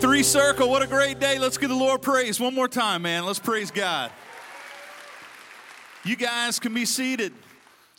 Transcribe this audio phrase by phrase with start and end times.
[0.00, 0.68] three circle.
[0.68, 1.38] What a great day.
[1.38, 3.24] Let's give the Lord praise one more time, man.
[3.26, 4.10] Let's praise God.
[6.04, 7.32] You guys can be seated.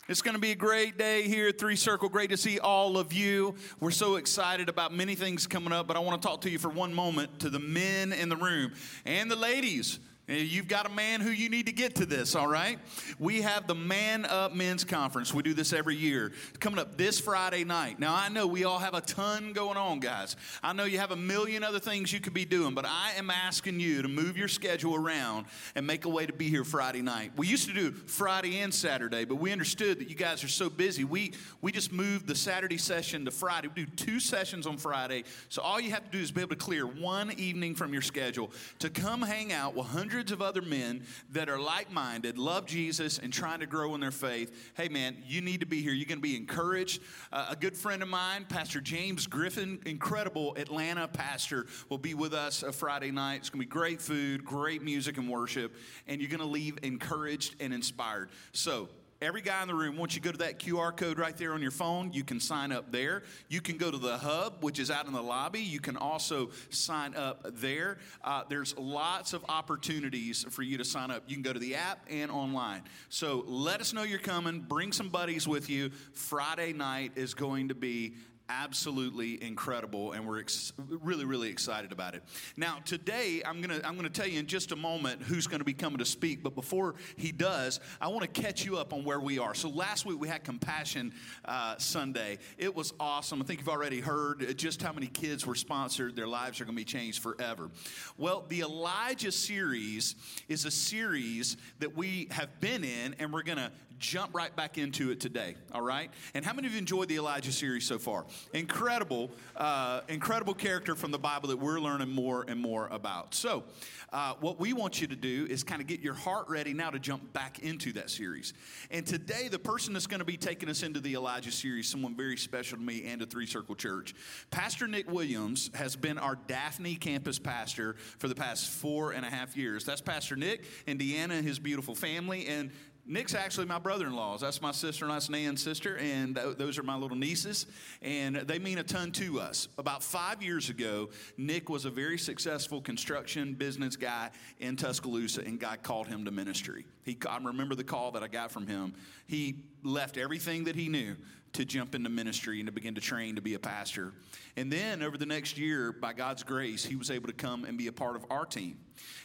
[0.08, 2.08] It's going to be a great day here at Three Circle.
[2.08, 3.56] Great to see all of you.
[3.80, 6.58] We're so excited about many things coming up, but I want to talk to you
[6.58, 8.72] for one moment to the men in the room
[9.04, 9.98] and the ladies.
[10.28, 12.80] You've got a man who you need to get to this, all right?
[13.20, 15.32] We have the Man Up Men's Conference.
[15.32, 16.32] We do this every year.
[16.58, 18.00] Coming up this Friday night.
[18.00, 20.34] Now, I know we all have a ton going on, guys.
[20.64, 23.30] I know you have a million other things you could be doing, but I am
[23.30, 27.02] asking you to move your schedule around and make a way to be here Friday
[27.02, 27.30] night.
[27.36, 30.68] We used to do Friday and Saturday, but we understood that you guys are so
[30.68, 31.04] busy.
[31.04, 33.68] We, we just moved the Saturday session to Friday.
[33.68, 35.22] We do two sessions on Friday.
[35.50, 38.02] So all you have to do is be able to clear one evening from your
[38.02, 42.38] schedule to come hang out with hundreds hundreds of other men that are like minded,
[42.38, 44.72] love Jesus, and trying to grow in their faith.
[44.74, 45.92] Hey, man, you need to be here.
[45.92, 47.02] You're going to be encouraged.
[47.30, 52.32] Uh, a good friend of mine, Pastor James Griffin, incredible Atlanta pastor, will be with
[52.32, 53.40] us a Friday night.
[53.40, 55.76] It's going to be great food, great music and worship,
[56.06, 58.30] and you're going to leave encouraged and inspired.
[58.52, 58.88] So,
[59.26, 61.60] Every guy in the room, once you go to that QR code right there on
[61.60, 63.24] your phone, you can sign up there.
[63.48, 65.58] You can go to the hub, which is out in the lobby.
[65.58, 67.98] You can also sign up there.
[68.22, 71.24] Uh, there's lots of opportunities for you to sign up.
[71.26, 72.82] You can go to the app and online.
[73.08, 74.60] So let us know you're coming.
[74.60, 75.90] Bring some buddies with you.
[76.12, 78.14] Friday night is going to be
[78.48, 82.22] absolutely incredible and we're ex- really really excited about it.
[82.56, 85.72] Now today i'm to i'm to tell you in just a moment who's to be
[85.72, 89.20] coming to speak but before he does i want to catch you up on where
[89.20, 89.54] we are.
[89.54, 91.12] So last week we had compassion
[91.44, 92.38] uh, sunday.
[92.58, 93.40] It was awesome.
[93.42, 96.16] I think you've already heard just how many kids were sponsored.
[96.16, 97.70] Their lives are to be changed forever.
[98.16, 100.14] Well the elijah series
[100.48, 105.10] is a series that we have been in and we're to jump right back into
[105.10, 106.10] it today, all right?
[106.34, 108.26] And how many of you enjoyed the Elijah series so far?
[108.52, 113.34] Incredible, uh, incredible character from the Bible that we're learning more and more about.
[113.34, 113.64] So,
[114.12, 116.90] uh, what we want you to do is kind of get your heart ready now
[116.90, 118.54] to jump back into that series.
[118.90, 122.14] And today, the person that's going to be taking us into the Elijah series, someone
[122.14, 124.14] very special to me and to Three Circle Church,
[124.50, 129.30] Pastor Nick Williams has been our Daphne campus pastor for the past four and a
[129.30, 129.84] half years.
[129.84, 132.46] That's Pastor Nick and Deanna and his beautiful family.
[132.46, 132.70] And
[133.08, 134.38] Nick's actually my brother-in-law.
[134.38, 137.66] That's my sister and that's Nan's sister, and th- those are my little nieces,
[138.02, 139.68] and they mean a ton to us.
[139.78, 145.60] About five years ago, Nick was a very successful construction business guy in Tuscaloosa, and
[145.60, 146.84] God called him to ministry.
[147.04, 148.94] He, I remember the call that I got from him.
[149.26, 151.16] He left everything that he knew
[151.56, 154.12] to jump into ministry and to begin to train to be a pastor.
[154.56, 157.76] And then over the next year, by God's grace, he was able to come and
[157.76, 158.78] be a part of our team.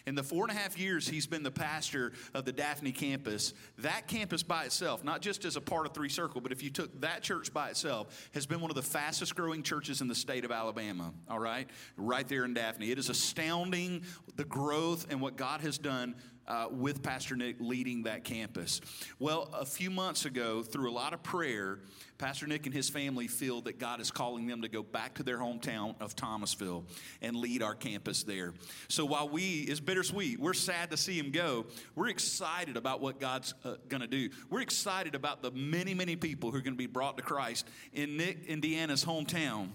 [0.06, 3.53] In the four and a half years he's been the pastor of the Daphne campus,
[3.78, 6.69] that campus by itself, not just as a part of Three Circle, but if you
[6.69, 10.16] took that church by itself, has been one of the fastest growing churches in the
[10.16, 11.69] state of Alabama, all right?
[11.98, 12.92] Right there in Daphne.
[12.92, 14.03] It is astounding
[14.36, 16.16] the growth and what God has done
[16.51, 18.81] uh, with Pastor Nick leading that campus.
[19.19, 21.79] Well, a few months ago, through a lot of prayer,
[22.17, 25.23] Pastor Nick and his family feel that God is calling them to go back to
[25.23, 26.84] their hometown of Thomasville
[27.22, 28.53] and lead our campus there.
[28.89, 33.22] So while we, it's bittersweet, we're sad to see him go, we're excited about what
[33.22, 34.29] God's uh, going to do.
[34.50, 37.66] We're excited about the many, many people who are going to be brought to Christ
[37.94, 39.69] in Nick, and Deanna's hometown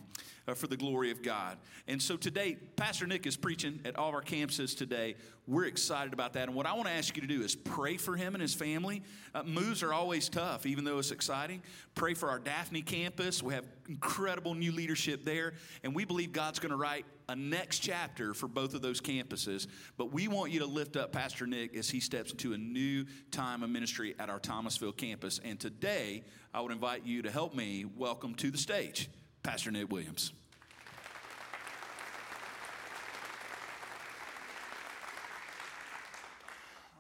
[0.49, 1.59] uh, for the glory of God.
[1.89, 5.17] And so today, Pastor Nick is preaching at all of our campuses today.
[5.47, 6.49] We're excited about that.
[6.49, 8.55] And what I want to ask you to do is pray for him and his
[8.55, 9.03] family.
[9.35, 11.63] Uh, moves are always tough, even though it's exciting.
[11.95, 13.43] Pray for our Daphne campus.
[13.43, 15.55] We have incredible new leadership there.
[15.85, 19.67] And we believe God's going to write a next chapter for both of those campuses.
[19.97, 23.05] But we want you to lift up Pastor Nick as he steps into a new
[23.31, 25.41] time of ministry at our Thomasville campus.
[25.45, 29.09] And today, I would invite you to help me welcome to the stage
[29.47, 30.33] Pastor Nate Williams.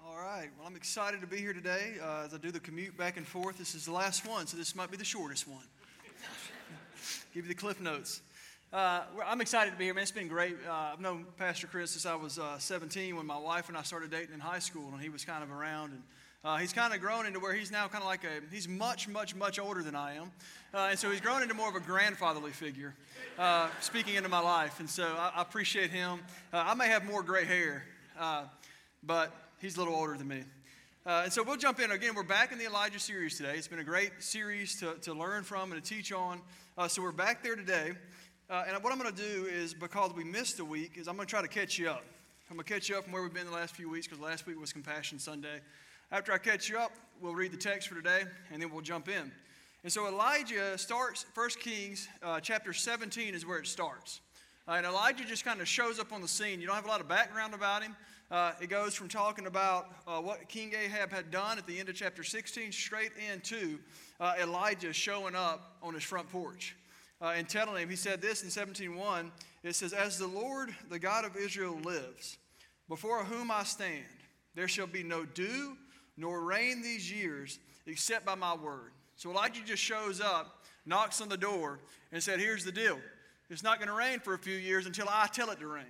[0.06, 0.48] All right.
[0.56, 3.26] Well, I'm excited to be here today uh, as I do the commute back and
[3.26, 3.58] forth.
[3.58, 5.64] This is the last one, so this might be the shortest one.
[7.34, 8.20] Give you the cliff notes.
[8.72, 10.02] Uh, I'm excited to be here, man.
[10.02, 10.54] It's been great.
[10.68, 13.82] Uh, I've known Pastor Chris since I was uh, 17 when my wife and I
[13.82, 15.94] started dating in high school, and he was kind of around.
[15.94, 16.02] And
[16.46, 19.08] uh, he's kind of grown into where he's now kind of like a, he's much,
[19.08, 20.31] much, much older than I am.
[20.72, 22.94] Uh, and so he's grown into more of a grandfatherly figure,
[23.37, 24.78] uh, speaking into my life.
[24.78, 26.20] And so I, I appreciate him.
[26.52, 27.82] Uh, I may have more gray hair,
[28.16, 28.44] uh,
[29.02, 30.44] but he's a little older than me.
[31.04, 31.90] Uh, and so we'll jump in.
[31.90, 33.54] Again, we're back in the Elijah series today.
[33.56, 36.40] It's been a great series to, to learn from and to teach on.
[36.87, 37.90] so we're back there today.
[38.49, 41.26] and what I'm going to do is, because we missed a week, is I'm going
[41.26, 42.04] to try to catch you up.
[42.49, 44.22] I'm going to catch you up from where we've been the last few weeks because
[44.22, 45.60] last week was Compassion Sunday.
[46.12, 48.23] After I catch you up, we'll read the text for today,
[48.53, 49.32] and then we'll jump in.
[49.82, 54.20] And so Elijah starts, 1 Kings uh, chapter 17 is where it starts.
[54.69, 56.61] Uh, and Elijah just kind of shows up on the scene.
[56.61, 57.97] You don't have a lot of background about him.
[58.31, 61.88] Uh, it goes from talking about uh, what King Ahab had done at the end
[61.88, 63.81] of chapter 16 straight into
[64.20, 66.76] uh, Elijah showing up on his front porch
[67.20, 67.88] uh, and telling him.
[67.88, 69.31] He said this in 17:1.
[69.64, 72.38] It says, "As the Lord, the God of Israel, lives,
[72.88, 74.05] before whom I stand,
[74.55, 75.76] there shall be no dew
[76.16, 81.28] nor rain these years, except by my word." So Elijah just shows up, knocks on
[81.28, 81.80] the door,
[82.12, 83.00] and said, "Here's the deal."
[83.48, 85.84] It's not going to rain for a few years until I tell it to rain.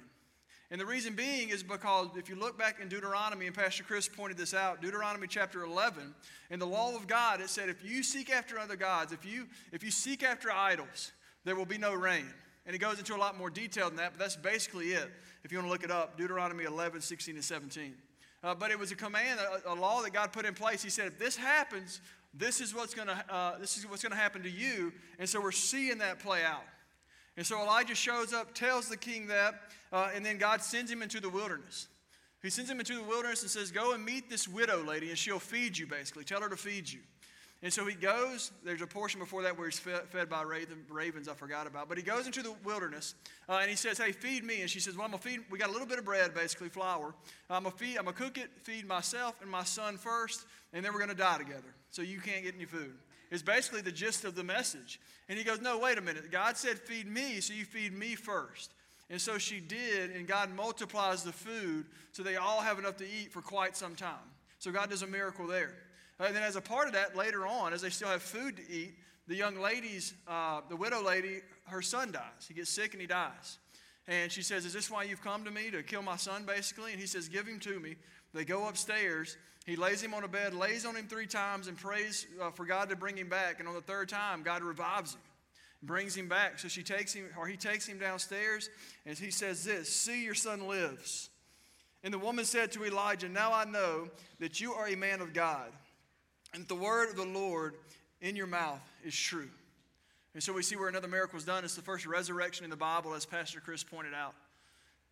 [0.71, 4.09] And the reason being is because if you look back in Deuteronomy, and Pastor Chris
[4.09, 6.13] pointed this out, Deuteronomy chapter 11,
[6.51, 9.47] in the law of God, it said, if you seek after other gods, if you,
[9.71, 11.13] if you seek after idols,
[11.45, 12.27] there will be no rain.
[12.67, 15.09] And it goes into a lot more detail than that, but that's basically it.
[15.45, 17.95] If you want to look it up, Deuteronomy 11, 16, and 17.
[18.43, 20.83] Uh, but it was a command, a, a, law that God put in place.
[20.83, 22.01] He said, if this happens,
[22.35, 24.93] this is what's going to uh, this is what's going to happen to you.
[25.19, 26.65] And so we're seeing that play out.
[27.37, 29.55] And so Elijah shows up, tells the king that,
[29.93, 31.89] uh, and then God sends him into the wilderness.
[32.43, 35.19] He sends him into the wilderness and says, Go and meet this widow lady, and
[35.19, 36.25] she'll feed you, basically.
[36.25, 37.01] Tell her to feed you.
[37.63, 38.53] And so he goes.
[38.65, 41.89] There's a portion before that where he's fed, by ravens, I forgot about.
[41.89, 43.15] But he goes into the wilderness
[43.49, 44.61] uh, and he says, Hey, feed me.
[44.61, 46.35] And she says, Well, I'm going to feed, we got a little bit of bread,
[46.35, 47.15] basically, flour.
[47.49, 50.47] I'm going to feed, I'm going to cook it, feed myself and my son first,
[50.73, 51.75] and then we're going to die together.
[51.91, 52.95] So you can't get any food
[53.31, 55.01] is basically the gist of the message.
[55.29, 56.31] And he goes, No, wait a minute.
[56.31, 58.73] God said, Feed me, so you feed me first.
[59.09, 63.05] And so she did, and God multiplies the food so they all have enough to
[63.05, 64.15] eat for quite some time.
[64.59, 65.75] So God does a miracle there.
[66.19, 68.63] And then, as a part of that, later on, as they still have food to
[68.71, 68.95] eat,
[69.29, 72.47] the young lady's, uh, the widow lady, her son dies.
[72.47, 73.59] He gets sick and he dies.
[74.09, 76.93] And she says, Is this why you've come to me to kill my son, basically?
[76.93, 77.97] And he says, Give him to me.
[78.33, 79.37] They go upstairs.
[79.67, 82.65] He lays him on a bed, lays on him three times, and prays uh, for
[82.65, 83.59] God to bring him back.
[83.59, 85.21] And on the third time, God revives him,
[85.83, 86.61] brings him back.
[86.61, 88.71] So she takes him, or he takes him downstairs,
[89.05, 91.31] and he says this See, your son lives.
[92.05, 94.09] And the woman said to Elijah, Now I know
[94.39, 95.73] that you are a man of God,
[96.55, 97.75] and the word of the Lord
[98.21, 99.49] in your mouth is true.
[100.35, 101.65] And so we see where another miracle is done.
[101.65, 104.35] It's the first resurrection in the Bible, as Pastor Chris pointed out.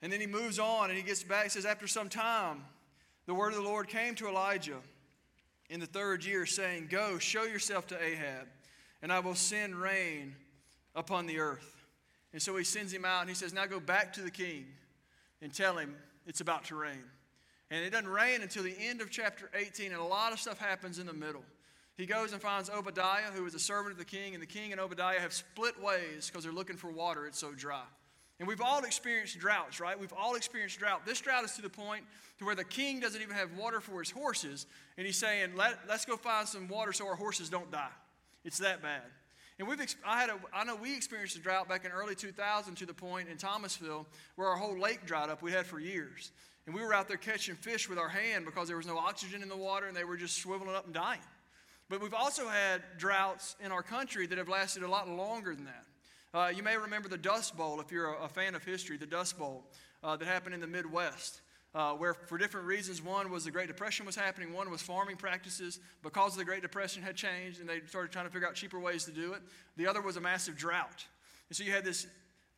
[0.02, 1.44] And then he moves on and he gets back.
[1.44, 2.62] He says, After some time,
[3.26, 4.78] the word of the Lord came to Elijah
[5.70, 8.46] in the third year, saying, Go, show yourself to Ahab,
[9.00, 10.34] and I will send rain
[10.94, 11.86] upon the earth.
[12.32, 14.66] And so he sends him out, and he says, Now go back to the king
[15.40, 15.96] and tell him
[16.26, 17.02] it's about to rain.
[17.74, 20.60] And it doesn't rain until the end of chapter 18, and a lot of stuff
[20.60, 21.42] happens in the middle.
[21.96, 24.70] He goes and finds Obadiah, who is a servant of the king, and the king
[24.70, 27.26] and Obadiah have split ways because they're looking for water.
[27.26, 27.82] It's so dry.
[28.38, 29.98] And we've all experienced droughts, right?
[29.98, 31.04] We've all experienced drought.
[31.04, 32.04] This drought is to the point
[32.38, 34.66] to where the king doesn't even have water for his horses,
[34.96, 37.90] and he's saying, Let, us go find some water so our horses don't die.
[38.44, 39.02] It's that bad.
[39.58, 42.76] And we've, I, had a, I know we experienced a drought back in early 2000
[42.76, 44.06] to the point in Thomasville
[44.36, 45.42] where our whole lake dried up.
[45.42, 46.30] We had for years.
[46.66, 49.42] And we were out there catching fish with our hand because there was no oxygen
[49.42, 51.20] in the water and they were just swiveling up and dying.
[51.90, 55.66] But we've also had droughts in our country that have lasted a lot longer than
[55.66, 55.84] that.
[56.32, 59.06] Uh, you may remember the Dust Bowl, if you're a, a fan of history, the
[59.06, 59.64] Dust Bowl
[60.02, 61.42] uh, that happened in the Midwest.
[61.74, 65.16] Uh, where for different reasons, one was the Great Depression was happening, one was farming
[65.16, 68.54] practices because of the Great Depression had changed and they started trying to figure out
[68.54, 69.42] cheaper ways to do it.
[69.76, 71.04] The other was a massive drought.
[71.48, 72.06] And so you had this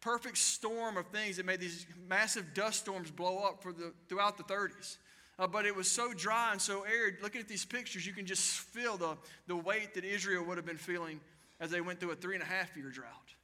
[0.06, 4.36] perfect storm of things that made these massive dust storms blow up for the, throughout
[4.36, 4.98] the 30s.
[5.36, 7.16] Uh, but it was so dry and so arid.
[7.24, 9.16] Looking at these pictures, you can just feel the,
[9.48, 11.18] the weight that Israel would have been feeling
[11.58, 13.34] as they went through a three and a half year drought.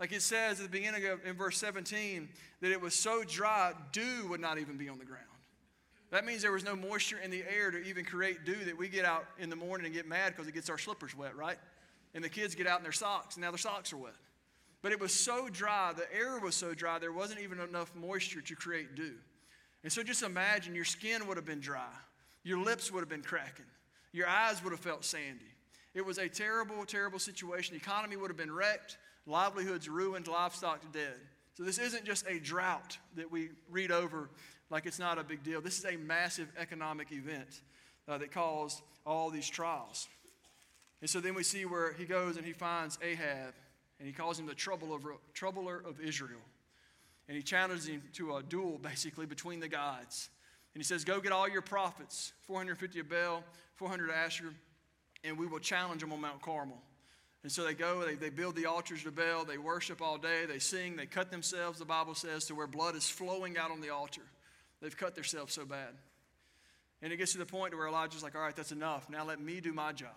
[0.00, 2.30] Like it says at the beginning of in verse 17
[2.62, 5.24] that it was so dry, dew would not even be on the ground.
[6.12, 8.88] That means there was no moisture in the air to even create dew that we
[8.88, 11.58] get out in the morning and get mad because it gets our slippers wet, right?
[12.14, 14.14] And the kids get out in their socks, and now their socks are wet.
[14.82, 18.40] But it was so dry, the air was so dry, there wasn't even enough moisture
[18.40, 19.14] to create dew.
[19.82, 21.92] And so just imagine your skin would have been dry,
[22.44, 23.66] your lips would have been cracking,
[24.12, 25.44] your eyes would have felt sandy.
[25.92, 27.74] It was a terrible, terrible situation.
[27.74, 28.96] The economy would have been wrecked
[29.26, 31.14] livelihoods ruined, livestock dead.
[31.54, 34.30] So this isn't just a drought that we read over
[34.70, 35.60] like it's not a big deal.
[35.60, 37.62] This is a massive economic event
[38.08, 40.08] uh, that caused all these trials.
[41.00, 43.54] And so then we see where he goes and he finds Ahab,
[44.00, 46.40] and he calls him the troubler of, Israel.
[47.28, 50.30] And he challenges him to a duel, basically, between the gods.
[50.74, 53.44] And he says, Go get all your prophets 450 of Baal,
[53.76, 54.54] 400 of Asher,
[55.22, 56.80] and we will challenge them on Mount Carmel.
[57.42, 60.44] And so they go, they, they build the altars to Baal, they worship all day,
[60.46, 63.80] they sing, they cut themselves, the Bible says, to where blood is flowing out on
[63.80, 64.20] the altar.
[64.82, 65.94] They've cut themselves so bad.
[67.02, 69.08] And it gets to the point where Elijah's like, all right, that's enough.
[69.08, 70.10] Now let me do my job.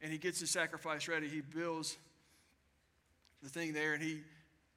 [0.00, 1.28] And he gets his sacrifice ready.
[1.28, 1.96] He builds
[3.42, 4.20] the thing there and he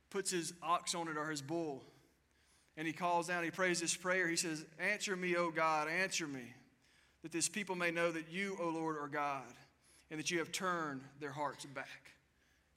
[0.10, 1.84] puts his ox on it or his bull.
[2.78, 4.28] And he calls down, he prays this prayer.
[4.28, 6.54] He says, Answer me, O God, answer me,
[7.22, 9.44] that this people may know that you, O Lord, are God,
[10.12, 12.12] and that you have turned their hearts back.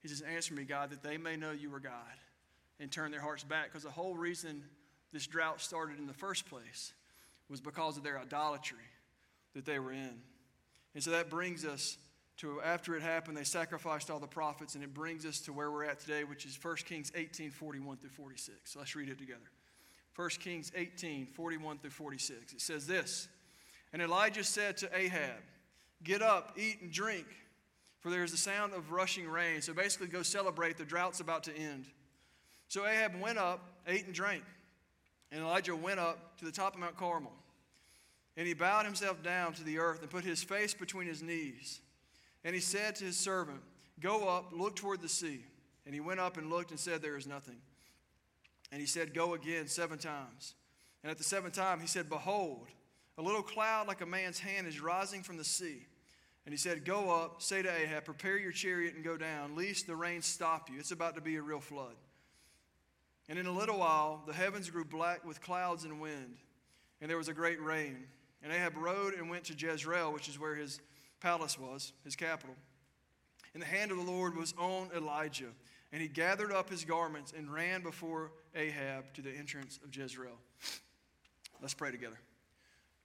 [0.00, 1.92] He says, Answer me, God, that they may know you are God
[2.80, 3.66] and turn their hearts back.
[3.66, 4.62] Because the whole reason
[5.12, 6.92] this drought started in the first place
[7.49, 8.78] was because of their idolatry
[9.54, 10.21] that they were in.
[10.95, 11.97] And so that brings us
[12.38, 15.71] to after it happened, they sacrificed all the prophets, and it brings us to where
[15.71, 18.57] we're at today, which is 1 Kings 18 41 through 46.
[18.64, 19.50] So let's read it together.
[20.14, 22.52] 1 Kings 18 41 through 46.
[22.52, 23.28] It says this
[23.92, 25.42] And Elijah said to Ahab,
[26.04, 27.26] Get up, eat, and drink,
[28.00, 29.61] for there is the sound of rushing rain.
[29.61, 30.76] So basically, go celebrate.
[30.76, 31.87] The drought's about to end.
[32.68, 34.45] So Ahab went up, ate, and drank.
[35.33, 37.33] And Elijah went up to the top of Mount Carmel.
[38.37, 41.80] And he bowed himself down to the earth and put his face between his knees.
[42.45, 43.61] And he said to his servant,
[44.00, 45.45] Go up, look toward the sea.
[45.85, 47.57] And he went up and looked and said, There is nothing.
[48.71, 50.54] And he said, Go again seven times.
[51.02, 52.68] And at the seventh time he said, Behold,
[53.16, 55.87] a little cloud like a man's hand is rising from the sea.
[56.45, 59.87] And he said, Go up, say to Ahab, Prepare your chariot and go down, lest
[59.87, 60.78] the rain stop you.
[60.78, 61.95] It's about to be a real flood.
[63.28, 66.37] And in a little while, the heavens grew black with clouds and wind,
[67.00, 68.04] and there was a great rain.
[68.42, 70.80] And Ahab rode and went to Jezreel, which is where his
[71.20, 72.54] palace was, his capital.
[73.54, 75.52] And the hand of the Lord was on Elijah,
[75.92, 80.38] and he gathered up his garments and ran before Ahab to the entrance of Jezreel.
[81.60, 82.18] Let's pray together.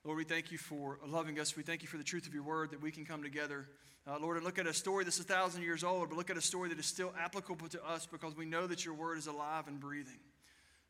[0.03, 1.55] Lord, we thank you for loving us.
[1.55, 3.69] We thank you for the truth of your word that we can come together.
[4.05, 6.35] Uh, Lord, and look at a story that's a thousand years old, but look at
[6.35, 9.27] a story that is still applicable to us because we know that your word is
[9.27, 10.19] alive and breathing.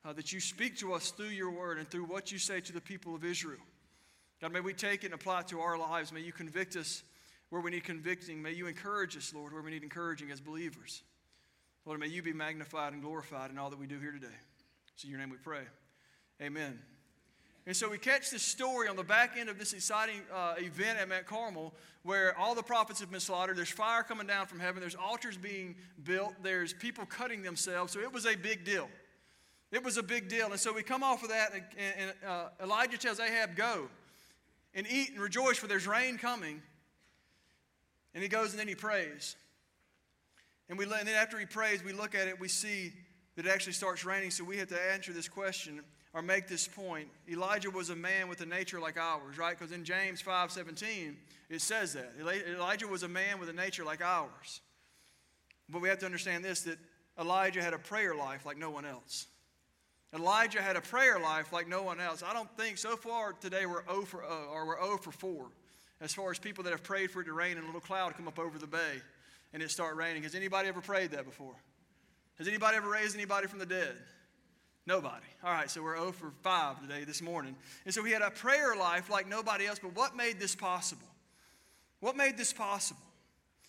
[0.04, 2.74] Uh, that you speak to us through your word and through what you say to
[2.74, 3.62] the people of Israel.
[4.42, 6.12] God, may we take it and apply it to our lives.
[6.12, 7.04] May you convict us
[7.54, 8.42] where we need convicting.
[8.42, 11.04] May you encourage us, Lord, where we need encouraging as believers.
[11.86, 14.34] Lord, may you be magnified and glorified in all that we do here today.
[14.96, 15.62] So, in your name we pray.
[16.42, 16.80] Amen.
[17.68, 20.98] And so we catch this story on the back end of this exciting uh, event
[20.98, 23.56] at Mount Carmel where all the prophets have been slaughtered.
[23.56, 24.82] There's fire coming down from heaven.
[24.82, 26.34] There's altars being built.
[26.42, 27.94] There's people cutting themselves.
[27.94, 28.90] So it was a big deal.
[29.72, 30.48] It was a big deal.
[30.48, 31.64] And so we come off of that, and,
[32.00, 33.90] and uh, Elijah tells Ahab, Go
[34.74, 36.60] and eat and rejoice, for there's rain coming.
[38.14, 39.36] And he goes and then he prays.
[40.70, 42.94] And, we, and then after he prays, we look at it, we see
[43.36, 44.32] that it actually starts raining.
[44.32, 45.82] So we have to answer this question
[46.14, 47.08] or make this point.
[47.30, 49.58] Elijah was a man with a nature like ours, right?
[49.58, 51.18] Because in James 5 17,
[51.50, 52.12] it says that.
[52.20, 54.62] Elijah was a man with a nature like ours.
[55.70, 56.78] But we have to understand this that
[57.20, 59.28] Elijah had a prayer life like no one else.
[60.14, 62.22] Elijah had a prayer life like no one else.
[62.24, 65.48] I don't think so far today we're 0 for, uh, or we're 0 for 4
[66.04, 68.16] as far as people that have prayed for it to rain and a little cloud
[68.16, 69.02] come up over the bay
[69.54, 70.24] and it start raining.
[70.24, 71.56] Has anybody ever prayed that before?
[72.38, 73.96] Has anybody ever raised anybody from the dead?
[74.86, 75.26] Nobody.
[75.44, 77.56] All right, so we're 0 for 5 today, this morning.
[77.86, 81.08] And so he had a prayer life like nobody else, but what made this possible?
[82.02, 83.00] What made this possible?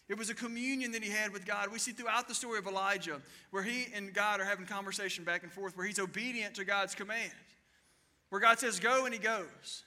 [0.09, 1.71] It was a communion that he had with God.
[1.71, 3.23] We see throughout the story of Elijah
[3.53, 6.95] where he and God are having conversation back and forth, where he's obedient to God's
[6.95, 7.33] command,
[8.31, 9.85] where God says, Go, and he goes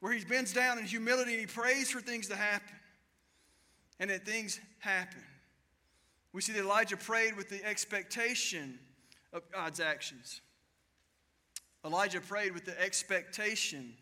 [0.00, 2.74] where he bends down in humility and he prays for things to happen.
[3.98, 5.22] And that things happen.
[6.32, 8.78] We see that Elijah prayed with the expectation
[9.32, 10.40] of God's actions.
[11.84, 13.94] Elijah prayed with the expectation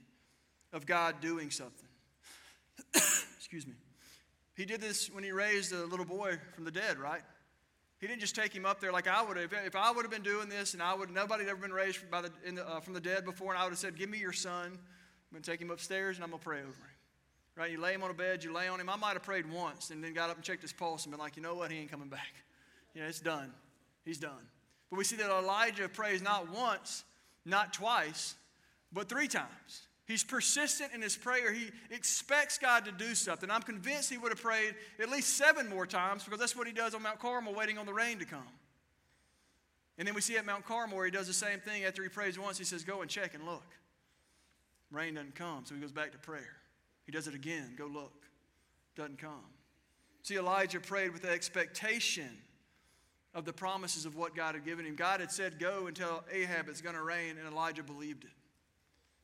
[0.73, 1.89] of God doing something.
[3.37, 3.75] Excuse me.
[4.55, 7.23] He did this when he raised a little boy from the dead, right?
[8.01, 9.53] He didn't just take him up there like I would have.
[9.65, 12.09] If I would have been doing this and I would, nobody had ever been raised
[12.11, 14.19] by the, the uh, from the dead before, and I would have said, Give me
[14.19, 14.79] your son.
[15.31, 16.75] I'm going to take him upstairs and I'm going to pray over him.
[17.57, 17.71] Right?
[17.71, 18.89] You lay him on a bed, you lay on him.
[18.89, 21.21] I might have prayed once and then got up and checked his pulse and been
[21.21, 21.71] like, you know what?
[21.71, 22.35] He ain't coming back.
[22.95, 23.53] Know, it's done.
[24.05, 24.49] He's done.
[24.91, 27.05] But we see that Elijah prays not once,
[27.45, 28.35] not twice,
[28.93, 29.89] but three times.
[30.07, 31.53] He's persistent in his prayer.
[31.53, 33.51] He expects God to do something.
[33.51, 36.73] I'm convinced he would have prayed at least seven more times because that's what he
[36.73, 38.41] does on Mount Carmel, waiting on the rain to come.
[39.99, 42.09] And then we see at Mount Carmel where he does the same thing after he
[42.09, 42.57] prays once.
[42.57, 43.67] He says, Go and check and look.
[44.91, 46.57] Rain doesn't come, so he goes back to prayer.
[47.05, 47.75] He does it again.
[47.77, 48.25] Go look.
[48.97, 49.45] Doesn't come.
[50.23, 52.29] See, Elijah prayed with the expectation
[53.35, 54.97] of the promises of what God had given him.
[54.97, 58.31] God had said, Go and tell Ahab it's going to rain, and Elijah believed it.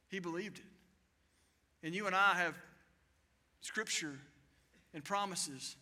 [0.09, 0.65] He believed it.
[1.87, 2.55] And you and I have
[3.61, 4.19] scripture
[4.93, 5.77] and promises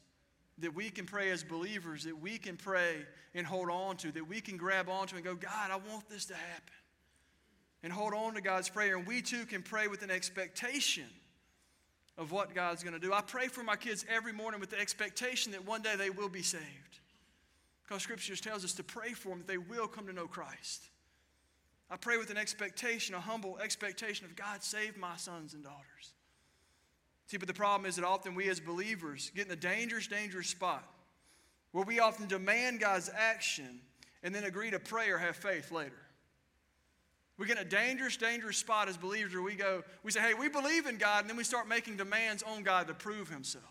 [0.59, 2.97] that we can pray as believers, that we can pray
[3.35, 6.27] and hold on to, that we can grab onto and go, God, I want this
[6.27, 6.75] to happen
[7.83, 8.97] and hold on to God's prayer.
[8.97, 11.07] And we too can pray with an expectation
[12.19, 13.13] of what God's going to do.
[13.13, 16.29] I pray for my kids every morning with the expectation that one day they will
[16.29, 17.01] be saved.
[17.83, 20.89] Because Scripture tells us to pray for them that they will come to know Christ.
[21.91, 26.15] I pray with an expectation, a humble expectation of God, save my sons and daughters.
[27.27, 30.49] See, but the problem is that often we as believers get in a dangerous, dangerous
[30.49, 30.85] spot
[31.73, 33.81] where we often demand God's action
[34.23, 36.02] and then agree to pray or have faith later.
[37.39, 40.35] We get in a dangerous, dangerous spot as believers where we go, we say, hey,
[40.35, 43.65] we believe in God, and then we start making demands on God to prove Himself.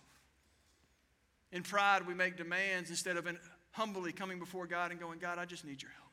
[1.51, 3.37] In pride, we make demands instead of in
[3.71, 6.11] humbly coming before God and going, God, I just need your help.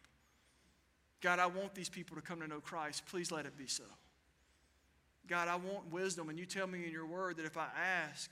[1.21, 3.05] God, I want these people to come to know Christ.
[3.07, 3.85] Please let it be so.
[5.27, 8.31] God, I want wisdom, and you tell me in your word that if I ask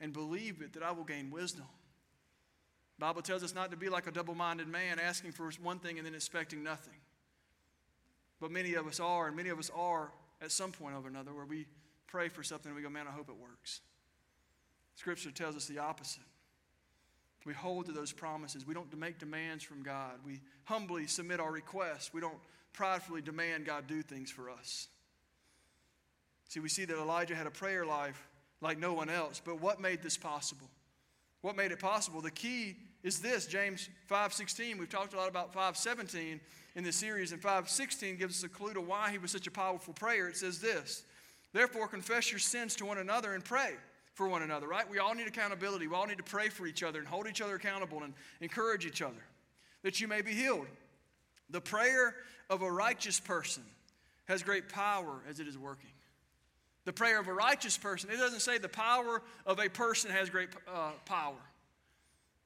[0.00, 1.66] and believe it, that I will gain wisdom.
[2.98, 5.78] The Bible tells us not to be like a double minded man, asking for one
[5.78, 6.94] thing and then expecting nothing.
[8.40, 11.32] But many of us are, and many of us are at some point or another
[11.34, 11.66] where we
[12.06, 13.80] pray for something and we go, man, I hope it works.
[14.96, 16.22] Scripture tells us the opposite.
[17.44, 18.66] We hold to those promises.
[18.66, 20.12] We don't make demands from God.
[20.26, 22.12] We humbly submit our requests.
[22.12, 22.38] We don't
[22.72, 24.88] pridefully demand God do things for us.
[26.48, 28.26] See, we see that Elijah had a prayer life
[28.60, 29.40] like no one else.
[29.42, 30.68] But what made this possible?
[31.40, 32.20] What made it possible?
[32.20, 34.78] The key is this, James 5:16.
[34.78, 36.40] We've talked a lot about 5:17
[36.74, 39.50] in this series, and 5:16 gives us a clue to why he was such a
[39.50, 40.28] powerful prayer.
[40.28, 41.04] It says this:
[41.52, 43.76] Therefore, confess your sins to one another and pray
[44.14, 44.88] for one another, right?
[44.88, 45.86] We all need accountability.
[45.86, 48.84] We all need to pray for each other and hold each other accountable and encourage
[48.84, 49.24] each other
[49.82, 50.66] that you may be healed.
[51.50, 52.14] The prayer
[52.50, 53.62] of a righteous person
[54.26, 55.90] has great power as it is working.
[56.84, 60.30] The prayer of a righteous person, it doesn't say the power of a person has
[60.30, 61.36] great uh, power.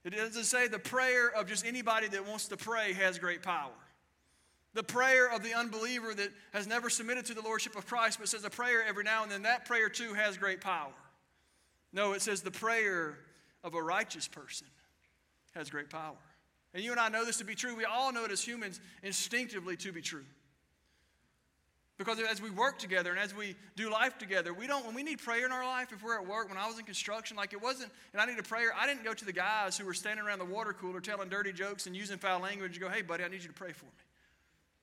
[0.05, 3.71] It doesn't say the prayer of just anybody that wants to pray has great power.
[4.75, 8.29] The prayer of the unbeliever that has never submitted to the Lordship of Christ but
[8.29, 10.93] says a prayer every now and then, that prayer too has great power.
[11.93, 13.19] No, it says the prayer
[13.63, 14.67] of a righteous person
[15.55, 16.17] has great power.
[16.75, 17.77] And you and I know this to be true.
[17.77, 20.25] We all know it as humans instinctively to be true.
[22.05, 25.05] Because as we work together and as we do life together, we don't, when we
[25.05, 27.53] need prayer in our life, if we're at work, when I was in construction, like
[27.53, 29.95] it wasn't, and I needed a prayer, I didn't go to the guys who were
[29.95, 33.03] standing around the water cooler telling dirty jokes and using foul language and go, hey,
[33.03, 33.91] buddy, I need you to pray for me.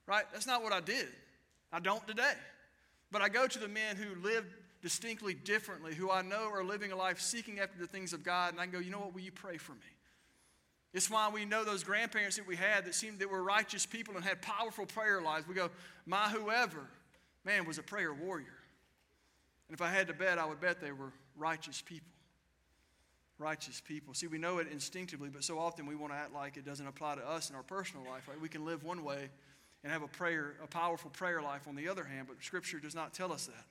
[0.08, 0.24] Right?
[0.32, 1.08] That's not what I did.
[1.74, 2.34] I don't today.
[3.12, 4.46] But I go to the men who live
[4.82, 8.54] distinctly differently, who I know are living a life seeking after the things of God,
[8.54, 9.80] and I go, you know what, will you pray for me?
[10.94, 14.16] It's why we know those grandparents that we had that seemed that were righteous people
[14.16, 15.48] and had powerful prayer lives.
[15.48, 15.70] We go,
[16.06, 16.88] my whoever,
[17.46, 18.48] man, was a prayer warrior.
[19.68, 22.12] And if I had to bet, I would bet they were righteous people.
[23.38, 24.14] Righteous people.
[24.14, 26.86] See, we know it instinctively, but so often we want to act like it doesn't
[26.88, 28.28] apply to us in our personal life.
[28.28, 28.40] Right?
[28.40, 29.30] We can live one way
[29.84, 32.96] and have a prayer, a powerful prayer life on the other hand, but Scripture does
[32.96, 33.66] not tell us that.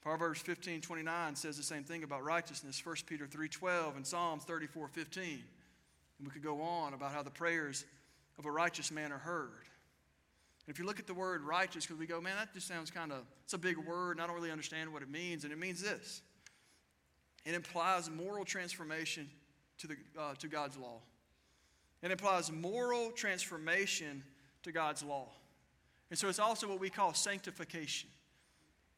[0.00, 2.84] Proverbs 15, 29 says the same thing about righteousness.
[2.84, 5.42] 1 Peter 3, 12 and Psalms 34, 15.
[6.18, 7.84] And we could go on about how the prayers
[8.38, 9.50] of a righteous man are heard.
[10.66, 12.90] And if you look at the word righteous, because we go, man, that just sounds
[12.90, 15.44] kind of, it's a big word, and I don't really understand what it means.
[15.44, 16.22] And it means this
[17.44, 19.30] it implies moral transformation
[19.78, 21.00] to, the, uh, to God's law.
[22.02, 24.22] It implies moral transformation
[24.64, 25.28] to God's law.
[26.10, 28.10] And so it's also what we call sanctification.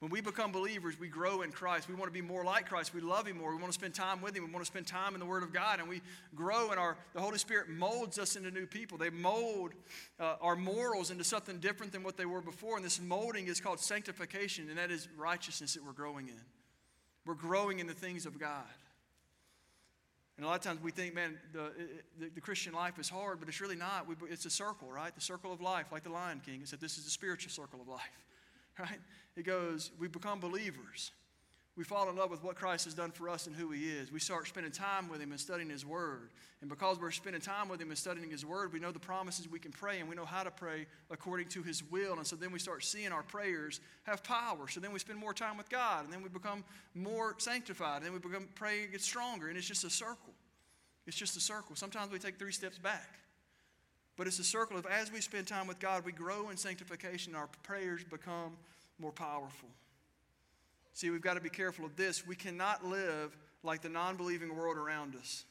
[0.01, 1.89] When we become believers, we grow in Christ.
[1.89, 2.95] We want to be more like Christ.
[2.95, 3.51] We love Him more.
[3.51, 4.45] We want to spend time with Him.
[4.45, 5.81] We want to spend time in the Word of God.
[5.81, 6.03] And we
[6.37, 8.97] grow, and our, the Holy Spirit molds us into new people.
[8.97, 9.73] They mold
[10.21, 12.77] uh, our morals into something different than what they were before.
[12.77, 16.41] And this molding is called sanctification, and that is righteousness that we're growing in.
[17.27, 18.65] We're growing in the things of God.
[20.37, 21.73] And a lot of times we think, man, the,
[22.21, 24.07] the, the Christian life is hard, but it's really not.
[24.07, 25.13] We, it's a circle, right?
[25.13, 26.61] The circle of life, like the Lion King.
[26.63, 28.25] It said this is the spiritual circle of life,
[28.91, 29.01] right?
[29.37, 31.13] It goes, we become believers.
[31.79, 34.11] We fall in love with what Christ has done for us and who He is.
[34.11, 36.31] We start spending time with Him and studying His Word.
[36.61, 39.49] And because we're spending time with Him and studying His Word, we know the promises
[39.49, 42.15] we can pray and we know how to pray according to His will.
[42.15, 44.67] And so then we start seeing our prayers have power.
[44.67, 46.65] So then we spend more time with God and then we become
[46.97, 47.99] more sanctified.
[47.99, 49.47] And then we become praying gets stronger.
[49.47, 50.35] And it's just a circle.
[51.07, 51.77] It's just a circle.
[51.77, 53.21] Sometimes we take three steps back.
[54.19, 57.37] But it's a circle of as we spend time with God, we grow in sanctification,
[57.37, 58.57] our prayers become
[58.99, 59.69] more powerful.
[60.93, 62.27] See, we've got to be careful of this.
[62.27, 65.45] We cannot live like the non believing world around us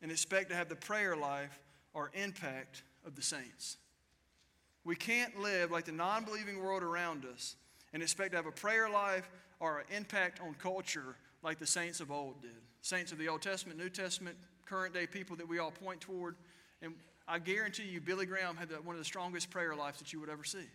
[0.00, 1.58] and expect to have the prayer life
[1.92, 3.76] or impact of the saints.
[4.82, 7.56] We can't live like the non believing world around us
[7.92, 9.28] and expect to have a prayer life
[9.60, 12.50] or an impact on culture like the saints of old did.
[12.80, 16.36] Saints of the Old Testament, New Testament, current day people that we all point toward.
[16.80, 16.94] And
[17.28, 20.28] I guarantee you, Billy Graham had one of the strongest prayer lives that you would
[20.28, 20.66] ever see.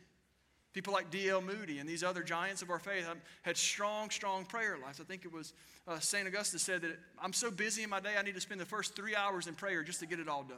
[0.74, 1.42] People like D.L.
[1.42, 3.06] Moody and these other giants of our faith
[3.42, 5.02] had strong, strong prayer lives.
[5.02, 5.54] I think it was
[5.88, 6.28] uh, St.
[6.28, 8.96] Augustine said that I'm so busy in my day, I need to spend the first
[8.96, 10.58] three hours in prayer just to get it all done.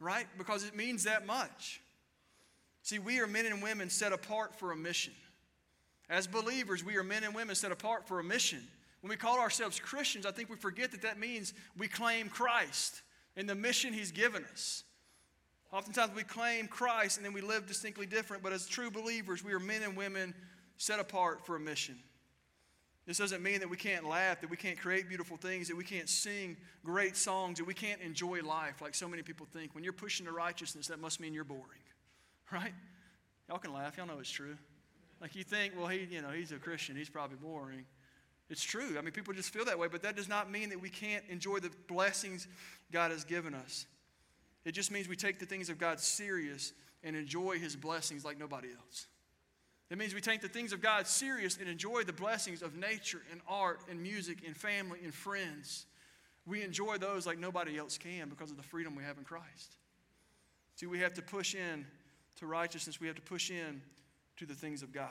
[0.00, 0.26] right?
[0.38, 1.82] Because it means that much.
[2.82, 5.12] See, we are men and women set apart for a mission.
[6.08, 8.60] As believers, we are men and women set apart for a mission.
[9.00, 13.02] When we call ourselves Christians, I think we forget that that means we claim Christ
[13.36, 14.84] and the mission He's given us.
[15.72, 19.52] Oftentimes we claim Christ and then we live distinctly different, but as true believers, we
[19.52, 20.32] are men and women
[20.76, 21.96] set apart for a mission.
[23.06, 25.84] This doesn't mean that we can't laugh, that we can't create beautiful things, that we
[25.84, 29.74] can't sing great songs, that we can't enjoy life like so many people think.
[29.74, 31.82] When you're pushing to righteousness, that must mean you're boring,
[32.52, 32.72] right?
[33.48, 33.96] Y'all can laugh.
[33.98, 34.56] Y'all know it's true.
[35.20, 36.96] Like you think, well, he, you know, he's a Christian.
[36.96, 37.84] He's probably boring.
[38.50, 38.96] It's true.
[38.98, 41.24] I mean, people just feel that way, but that does not mean that we can't
[41.28, 42.46] enjoy the blessings
[42.92, 43.86] God has given us.
[44.64, 48.38] It just means we take the things of God serious and enjoy his blessings like
[48.38, 49.06] nobody else.
[49.90, 53.22] It means we take the things of God serious and enjoy the blessings of nature
[53.30, 55.86] and art and music and family and friends.
[56.46, 59.76] We enjoy those like nobody else can because of the freedom we have in Christ.
[60.76, 61.86] See, we have to push in
[62.36, 63.80] to righteousness, we have to push in
[64.38, 65.08] to the things of God.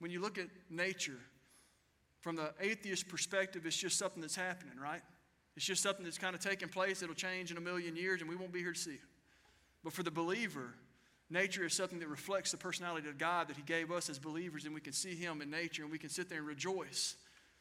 [0.00, 1.18] When you look at nature,
[2.26, 5.02] from the atheist perspective, it's just something that's happening, right?
[5.56, 7.00] It's just something that's kind of taking place.
[7.00, 9.00] It'll change in a million years, and we won't be here to see it.
[9.84, 10.74] But for the believer,
[11.28, 14.64] Nature is something that reflects the personality of God that He gave us as believers,
[14.64, 17.16] and we can see Him in nature and we can sit there and rejoice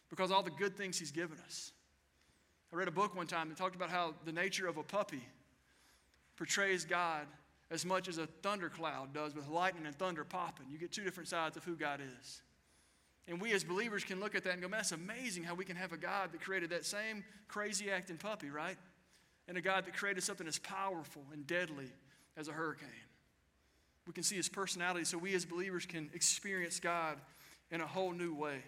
[0.10, 1.72] because all the good things He's given us.
[2.72, 5.28] I read a book one time that talked about how the nature of a puppy
[6.38, 7.26] portrays God
[7.72, 10.68] as much as a thundercloud does with lightning and thunder popping.
[10.70, 12.42] You get two different sides of who God is.
[13.28, 15.66] And we as believers can look at that and go, man, that's amazing how we
[15.66, 18.78] can have a God that created that same crazy acting puppy, right?
[19.48, 21.92] And a God that created something as powerful and deadly
[22.38, 22.90] as a hurricane.
[24.06, 27.18] We can see his personality so we as believers can experience God
[27.72, 28.62] in a whole new way.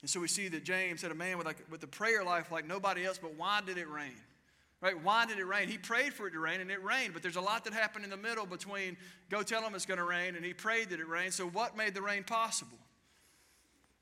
[0.00, 2.50] And so we see that James had a man with, like, with a prayer life
[2.50, 4.16] like nobody else, but why did it rain?
[4.80, 5.02] Right?
[5.02, 5.68] Why did it rain?
[5.68, 8.04] He prayed for it to rain and it rained, but there's a lot that happened
[8.04, 8.96] in the middle between
[9.30, 11.32] go tell him it's going to rain and he prayed that it rained.
[11.32, 12.78] So what made the rain possible?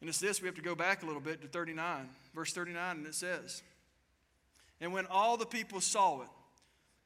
[0.05, 2.99] And it's this, we have to go back a little bit to 39, verse 39,
[2.99, 3.63] and it says,
[4.79, 6.29] And when all the people saw it,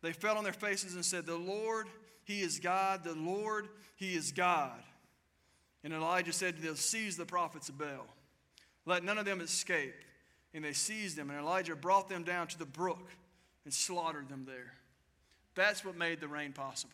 [0.02, 1.86] they fell on their faces and said, The Lord
[2.28, 4.78] he is God, the Lord, He is God.
[5.82, 8.06] And Elijah said to them, Seize the prophets of Baal.
[8.84, 9.94] Let none of them escape.
[10.52, 13.08] And they seized them, and Elijah brought them down to the brook
[13.64, 14.74] and slaughtered them there.
[15.54, 16.92] That's what made the rain possible.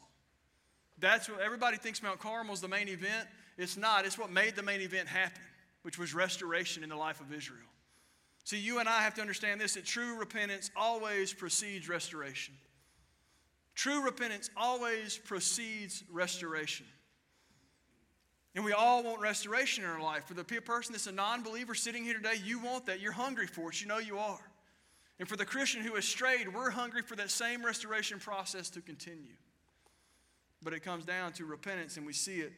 [1.01, 3.27] That's what everybody thinks Mount Carmel is the main event.
[3.59, 4.07] It's not.
[4.07, 5.43] It's what made the main event happen,
[5.85, 7.69] which was restoration in the life of Israel.
[8.43, 12.55] See, you and I have to understand this that true repentance always precedes restoration.
[13.75, 16.87] True repentance always precedes restoration.
[18.55, 20.25] And we all want restoration in our life.
[20.25, 23.01] For the person that's a non believer sitting here today, you want that.
[23.01, 23.81] You're hungry for it.
[23.81, 24.41] You know you are.
[25.19, 28.81] And for the Christian who has strayed, we're hungry for that same restoration process to
[28.81, 29.35] continue.
[30.63, 32.53] But it comes down to repentance, and we see it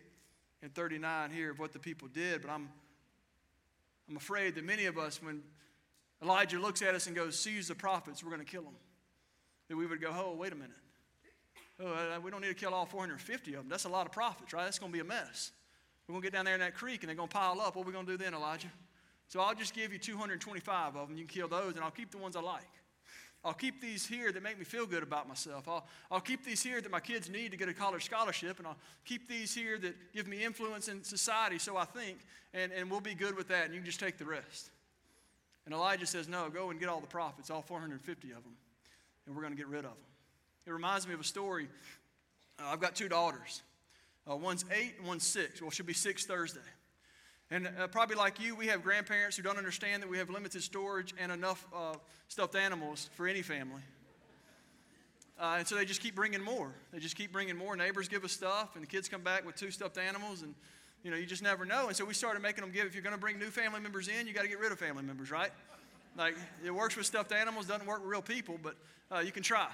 [0.63, 2.43] in 39 here of what the people did.
[2.43, 2.69] But I'm,
[4.09, 5.43] I'm afraid that many of us, when
[6.23, 8.77] Elijah looks at us and goes, Seize the prophets, we're going to kill them,
[9.69, 10.77] that we would go, Oh, wait a minute
[11.81, 13.69] oh, uh, we don't need to kill all 450 of them.
[13.69, 14.65] That's a lot of prophets, right?
[14.65, 15.53] That's going to be a mess.
[16.07, 17.77] We're going to get down there in that creek and they're going to pile up.
[17.77, 18.71] What are we going to do then, Elijah?
[19.29, 21.17] So I'll just give you 225 of them.
[21.17, 22.63] You can kill those, and I'll keep the ones I like.
[23.47, 25.69] I'll keep these here that make me feel good about myself.
[25.69, 28.67] I'll, I'll keep these here that my kids need to get a college scholarship, and
[28.67, 32.19] I'll keep these here that give me influence in society, so I think,
[32.53, 34.71] and, and we'll be good with that, and you can just take the rest.
[35.65, 38.57] And Elijah says, No, go and get all the prophets, all 450 of them,
[39.27, 40.07] and we're going to get rid of them.
[40.67, 41.69] It reminds me of a story.
[42.59, 43.63] Uh, I've got two daughters.
[44.29, 45.63] Uh, one's eight and one's six.
[45.63, 46.59] Well, she'll be six Thursday.
[47.51, 50.63] And uh, probably like you, we have grandparents who don't understand that we have limited
[50.63, 51.95] storage and enough uh,
[52.29, 53.83] stuffed animals for any family.
[55.39, 56.73] Uh, and so they just keep bringing more.
[56.93, 57.77] They just keep bringing more.
[57.77, 60.55] Neighbors give us stuff, and the kids come back with two stuffed animals, and
[61.05, 61.89] you know you just never know.
[61.89, 62.87] And so we started making them give.
[62.87, 64.79] If you're going to bring new family members in, you got to get rid of
[64.79, 65.51] family members, right?
[66.17, 68.77] Like it works with stuffed animals, doesn't work with real people, but
[69.13, 69.69] uh, you can try.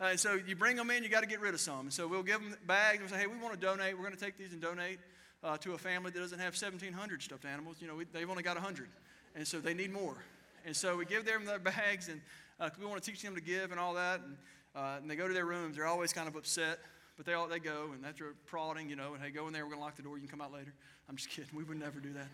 [0.00, 1.80] Uh, and so you bring them in, you got to get rid of some.
[1.80, 3.96] And so we'll give them bags and we'll say, hey, we want to donate.
[3.96, 4.98] We're going to take these and donate
[5.42, 7.76] uh, to a family that doesn't have 1,700 stuffed animals.
[7.80, 8.88] You know, we, they've only got 100.
[9.34, 10.16] And so they need more.
[10.64, 12.20] And so we give them their bags and
[12.60, 14.20] uh, we want to teach them to give and all that.
[14.20, 14.36] And,
[14.74, 15.76] uh, and they go to their rooms.
[15.76, 16.78] They're always kind of upset.
[17.16, 19.66] But they, all, they go, and after prodding, you know, and hey, go in there.
[19.66, 20.16] We're to lock the door.
[20.16, 20.72] You can come out later.
[21.08, 21.50] I'm just kidding.
[21.54, 22.28] We would never do that.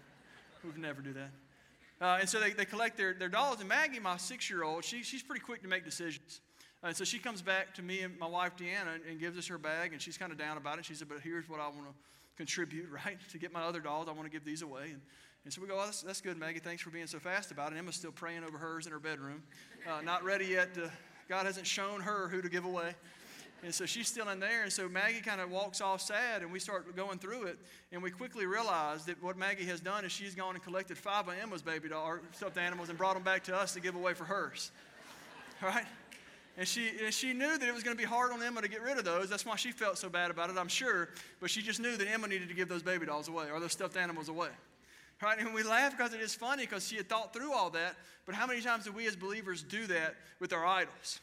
[0.63, 1.31] We would never do that.
[2.01, 3.59] Uh, and so they, they collect their, their dolls.
[3.59, 6.41] And Maggie, my six year old, she, she's pretty quick to make decisions.
[6.83, 9.47] And so she comes back to me and my wife Deanna and, and gives us
[9.49, 10.85] her bag, and she's kind of down about it.
[10.85, 11.95] She said, But here's what I want to
[12.37, 13.19] contribute, right?
[13.33, 14.91] To get my other dolls, I want to give these away.
[14.93, 15.01] And,
[15.45, 16.59] and so we go, oh, that's, that's good, Maggie.
[16.59, 17.79] Thanks for being so fast about it.
[17.79, 19.43] Emma's still praying over hers in her bedroom,
[19.89, 20.91] uh, not ready yet to
[21.29, 22.95] God hasn't shown her who to give away.
[23.63, 24.63] And so she's still in there.
[24.63, 27.59] And so Maggie kind of walks off sad, and we start going through it.
[27.93, 31.29] And we quickly realize that what Maggie has done is she's gone and collected five
[31.29, 34.15] of Emma's baby doll, stuffed animals and brought them back to us to give away
[34.15, 34.71] for hers.
[35.61, 35.87] Right?
[36.59, 38.69] And she, and she knew that it was going to be hard on Emma to
[38.69, 39.31] get rid of those.
[39.31, 41.09] That's why she felt so bad about it, I'm sure.
[41.41, 43.71] But she just knew that Emma needed to give those baby dolls away or those
[43.71, 44.49] stuffed animals away.
[45.23, 45.39] Right?
[45.39, 47.95] And we laugh because it is funny because she had thought through all that.
[48.27, 51.21] But how many times do we as believers do that with our idols?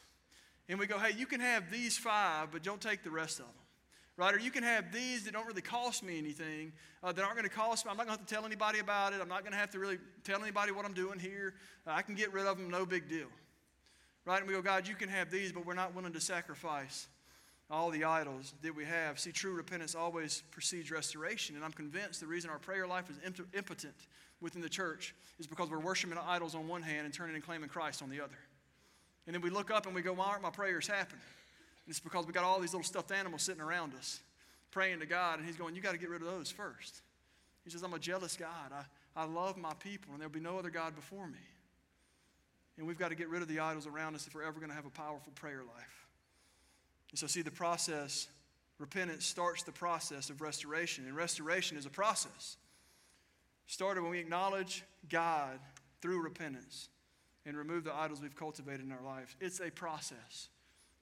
[0.70, 3.44] And we go, hey, you can have these five, but don't take the rest of
[3.44, 3.54] them.
[4.16, 4.34] Right?
[4.34, 6.72] Or you can have these that don't really cost me anything,
[7.02, 7.90] uh, that aren't going to cost me.
[7.90, 9.20] I'm not going to have to tell anybody about it.
[9.20, 11.52] I'm not going to have to really tell anybody what I'm doing here.
[11.86, 13.28] Uh, I can get rid of them, no big deal.
[14.26, 14.40] Right?
[14.40, 17.06] And we go, God, you can have these, but we're not willing to sacrifice
[17.70, 19.18] all the idols that we have.
[19.18, 21.56] See, true repentance always precedes restoration.
[21.56, 23.16] And I'm convinced the reason our prayer life is
[23.54, 23.94] impotent
[24.40, 27.68] within the church is because we're worshiping idols on one hand and turning and claiming
[27.68, 28.36] Christ on the other.
[29.26, 31.22] And then we look up and we go, why aren't my prayers happening?
[31.86, 34.20] And it's because we got all these little stuffed animals sitting around us
[34.70, 35.38] praying to God.
[35.38, 37.02] And He's going, you got to get rid of those first.
[37.64, 38.72] He says, I'm a jealous God.
[38.72, 38.84] I,
[39.20, 41.38] I love my people, and there'll be no other God before me.
[42.78, 44.70] And we've got to get rid of the idols around us if we're ever going
[44.70, 46.06] to have a powerful prayer life.
[47.10, 48.28] And so, see, the process,
[48.78, 51.04] repentance starts the process of restoration.
[51.06, 52.56] And restoration is a process.
[53.66, 55.58] Started when we acknowledge God
[56.02, 56.88] through repentance
[57.46, 59.34] and remove the idols we've cultivated in our lives.
[59.40, 60.48] It's a process.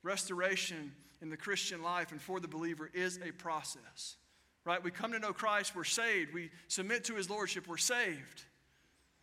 [0.02, 4.16] Restoration in the Christian life and for the believer is a process.
[4.64, 4.82] Right?
[4.82, 6.32] We come to know Christ, we're saved.
[6.32, 8.44] We submit to his lordship, we're saved.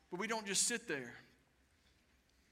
[0.09, 1.13] But we don't just sit there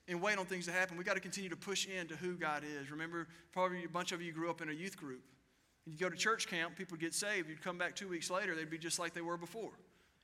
[0.10, 0.98] and wait on things to happen.
[0.98, 2.92] We got to continue to push into who God is.
[2.92, 5.22] Remember, probably a bunch of you grew up in a youth group.
[5.86, 7.50] You go to church camp, people get saved.
[7.50, 9.72] You'd come back two weeks later, they'd be just like they were before,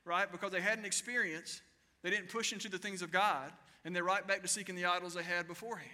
[0.04, 0.32] right?
[0.32, 1.62] Because they had an experience.
[2.04, 3.52] They didn't push into the things of God,
[3.84, 5.90] and they're right back to seeking the idols they had beforehand.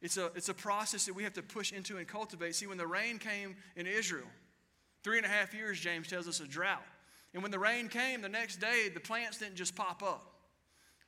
[0.00, 2.56] It's a, it's a process that we have to push into and cultivate.
[2.56, 4.26] See, when the rain came in Israel,
[5.04, 6.82] three and a half years, James tells us, a drought.
[7.34, 10.31] And when the rain came, the next day, the plants didn't just pop up.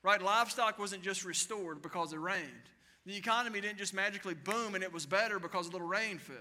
[0.04, 0.22] Right?
[0.22, 2.44] Livestock wasn't just restored because it rained.
[3.06, 6.36] The economy didn't just magically boom and it was better because a little rain fell.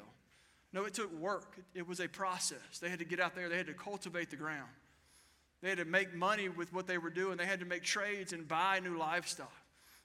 [0.73, 1.57] No, it took work.
[1.73, 2.79] It was a process.
[2.81, 4.69] They had to get out there, they had to cultivate the ground.
[5.61, 7.37] They had to make money with what they were doing.
[7.37, 9.53] They had to make trades and buy new livestock.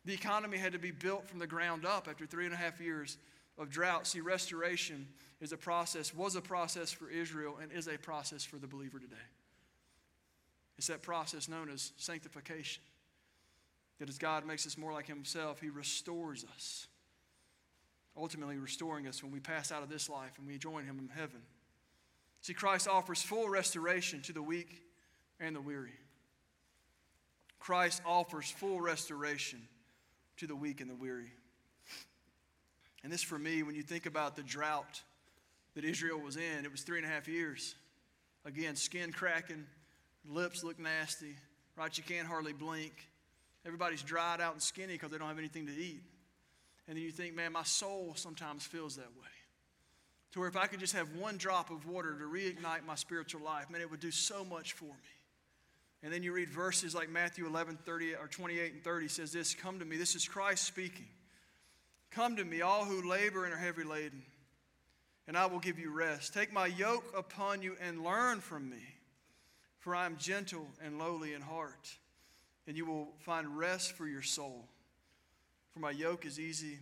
[0.04, 2.80] The economy had to be built from the ground up after three and a half
[2.80, 3.18] years
[3.58, 4.06] of drought.
[4.06, 5.08] See, restoration
[5.40, 9.00] is a process, was a process for Israel, and is a process for the believer
[9.00, 9.16] today.
[10.76, 12.84] It's that process known as sanctification.
[13.98, 16.86] That as God makes us more like Himself, He restores us.
[18.16, 21.08] Ultimately, restoring us when we pass out of this life and we join Him in
[21.08, 21.40] heaven.
[22.40, 24.82] See, Christ offers full restoration to the weak
[25.40, 25.92] and the weary.
[27.58, 29.60] Christ offers full restoration
[30.36, 31.32] to the weak and the weary.
[33.02, 35.02] And this, for me, when you think about the drought
[35.74, 37.74] that Israel was in, it was three and a half years.
[38.44, 39.64] Again, skin cracking,
[40.28, 41.36] lips look nasty,
[41.76, 41.96] right?
[41.96, 43.08] You can't hardly blink.
[43.66, 46.02] Everybody's dried out and skinny because they don't have anything to eat.
[46.86, 49.28] And then you think, man, my soul sometimes feels that way.
[50.32, 53.42] To where if I could just have one drop of water to reignite my spiritual
[53.42, 54.90] life, man, it would do so much for me.
[56.02, 59.54] And then you read verses like Matthew 11, 30, or 28 and 30 says this
[59.54, 59.96] Come to me.
[59.96, 61.08] This is Christ speaking.
[62.10, 64.22] Come to me, all who labor and are heavy laden,
[65.26, 66.32] and I will give you rest.
[66.32, 68.82] Take my yoke upon you and learn from me,
[69.78, 71.98] for I am gentle and lowly in heart
[72.68, 74.68] and you will find rest for your soul.
[75.72, 76.78] For my yoke is easy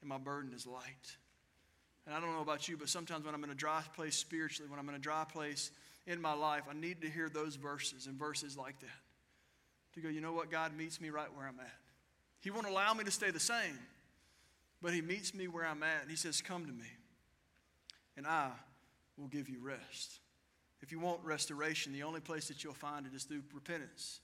[0.00, 1.16] and my burden is light.
[2.04, 4.68] And I don't know about you, but sometimes when I'm in a dry place spiritually,
[4.68, 5.70] when I'm in a dry place
[6.08, 8.88] in my life, I need to hear those verses and verses like that.
[9.94, 10.50] To go, you know what?
[10.50, 11.72] God meets me right where I'm at.
[12.40, 13.78] He won't allow me to stay the same,
[14.82, 16.02] but He meets me where I'm at.
[16.02, 16.86] And He says, Come to me,
[18.16, 18.50] and I
[19.16, 20.20] will give you rest.
[20.80, 24.20] If you want restoration, the only place that you'll find it is through repentance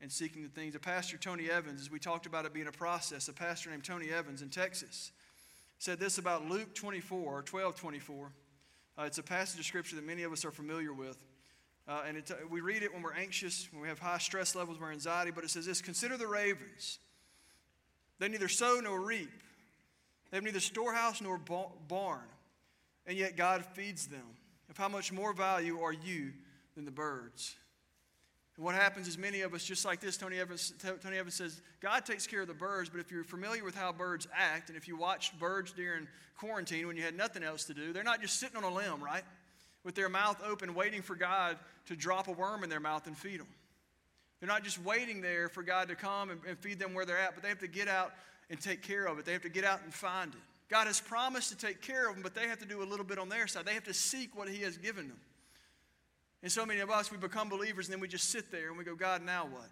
[0.00, 0.74] and seeking the things.
[0.74, 3.84] A pastor, Tony Evans, as we talked about it being a process, a pastor named
[3.84, 5.12] Tony Evans in Texas
[5.78, 8.32] said this about Luke 24, or 12 24.
[8.98, 11.24] Uh, it's a passage of scripture that many of us are familiar with.
[11.86, 14.54] Uh, and it, uh, we read it when we're anxious, when we have high stress
[14.54, 15.30] levels, we're anxiety.
[15.30, 16.98] But it says this Consider the ravens.
[18.18, 19.30] They neither sow nor reap,
[20.30, 22.20] they have neither storehouse nor barn,
[23.06, 24.24] and yet God feeds them.
[24.68, 26.32] Of how much more value are you
[26.74, 27.56] than the birds?
[28.58, 31.62] And what happens is many of us, just like this, Tony Evans, Tony Evans says,
[31.80, 34.76] God takes care of the birds, but if you're familiar with how birds act, and
[34.76, 38.20] if you watched birds during quarantine when you had nothing else to do, they're not
[38.20, 39.22] just sitting on a limb, right?
[39.84, 43.16] With their mouth open, waiting for God to drop a worm in their mouth and
[43.16, 43.46] feed them.
[44.40, 47.16] They're not just waiting there for God to come and, and feed them where they're
[47.16, 48.12] at, but they have to get out
[48.50, 49.24] and take care of it.
[49.24, 50.40] They have to get out and find it.
[50.68, 53.06] God has promised to take care of them, but they have to do a little
[53.06, 53.66] bit on their side.
[53.66, 55.18] They have to seek what He has given them.
[56.42, 58.78] And so many of us, we become believers and then we just sit there and
[58.78, 59.68] we go, God, now what?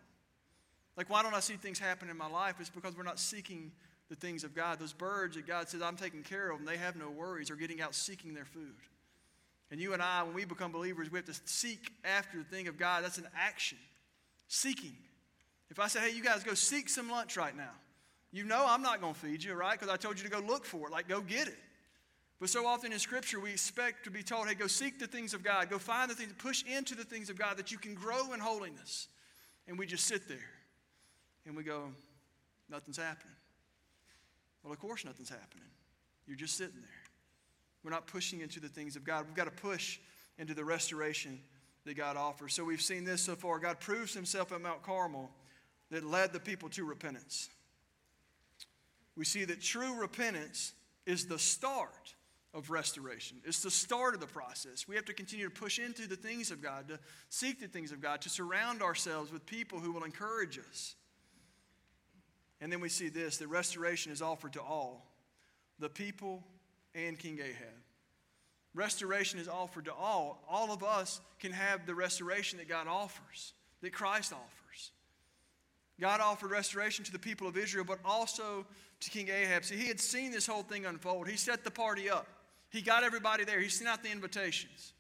[0.97, 2.57] Like, why don't I see things happen in my life?
[2.59, 3.71] It's because we're not seeking
[4.09, 4.79] the things of God.
[4.79, 7.57] Those birds that God says, I'm taking care of them, they have no worries, are
[7.57, 8.75] getting out seeking their food.
[9.71, 12.69] And you and I, when we become believers, we have to seek after the thing
[12.69, 13.05] of God.
[13.05, 13.79] That's an action.
[14.49, 14.97] Seeking.
[15.71, 17.73] If I say, hey, you guys go seek some lunch right now,
[18.33, 19.79] you know I'm not going to feed you, right?
[19.79, 21.59] Because I told you to go look for it, like go get it.
[22.38, 25.33] But so often in Scripture, we expect to be told, hey, go seek the things
[25.33, 27.94] of God, go find the things, push into the things of God that you can
[27.94, 29.09] grow in holiness.
[29.66, 30.51] And we just sit there
[31.46, 31.85] and we go,
[32.68, 33.35] nothing's happening.
[34.62, 35.68] Well, of course, nothing's happening.
[36.27, 36.90] You're just sitting there.
[37.83, 39.27] We're not pushing into the things of God.
[39.27, 39.99] We've got to push
[40.38, 41.40] into the restoration
[41.85, 42.53] that God offers.
[42.53, 43.59] So we've seen this so far.
[43.59, 45.31] God proves himself at Mount Carmel
[45.90, 47.49] that led the people to repentance.
[49.16, 50.72] We see that true repentance
[51.07, 52.14] is the start
[52.57, 53.37] of restoration.
[53.45, 54.88] It's the start of the process.
[54.88, 57.92] We have to continue to push into the things of God, to seek the things
[57.92, 60.95] of God, to surround ourselves with people who will encourage us.
[62.62, 65.07] And then we see this that restoration is offered to all
[65.79, 66.42] the people
[66.95, 67.75] and King Ahab.
[68.75, 70.42] Restoration is offered to all.
[70.49, 74.92] All of us can have the restoration that God offers, that Christ offers.
[76.01, 78.66] God offered restoration to the people of Israel, but also
[79.01, 79.64] to King Ahab.
[79.64, 81.29] See, he had seen this whole thing unfold.
[81.29, 82.27] He set the party up,
[82.77, 84.93] he got everybody there, he sent out the invitations.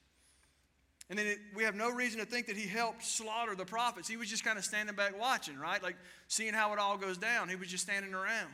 [1.08, 4.08] And then it, we have no reason to think that he helped slaughter the prophets.
[4.08, 5.80] He was just kind of standing back watching, right?
[5.82, 7.48] Like seeing how it all goes down.
[7.48, 8.48] He was just standing around.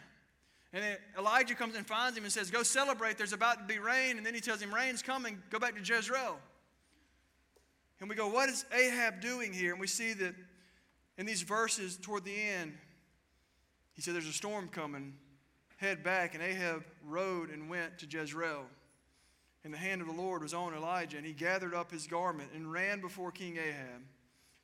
[0.75, 3.79] And then Elijah comes and finds him and says, Go celebrate, there's about to be
[3.79, 4.17] rain.
[4.17, 6.39] And then he tells him, Rain's coming, go back to Jezreel.
[8.01, 9.73] And we go, What is Ahab doing here?
[9.73, 10.35] And we see that
[11.17, 12.73] in these verses toward the end,
[13.95, 15.15] he said, There's a storm coming,
[15.77, 16.35] head back.
[16.35, 18.65] And Ahab rode and went to Jezreel.
[19.65, 22.51] And the hand of the Lord was on Elijah, and he gathered up his garment
[22.55, 24.03] and ran before King Ahab